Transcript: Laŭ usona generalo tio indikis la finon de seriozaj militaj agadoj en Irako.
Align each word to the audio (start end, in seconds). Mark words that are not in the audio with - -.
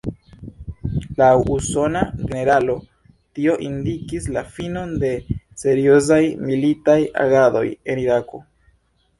Laŭ 1.17 1.27
usona 1.55 2.01
generalo 2.21 2.77
tio 3.39 3.57
indikis 3.67 4.25
la 4.39 4.43
finon 4.57 4.97
de 5.05 5.13
seriozaj 5.65 6.21
militaj 6.49 6.99
agadoj 7.27 7.67
en 7.95 8.03
Irako. 8.07 8.43